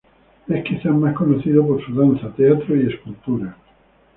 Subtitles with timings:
[0.47, 3.55] Es quizás más conocido por su danza, teatro y escultura.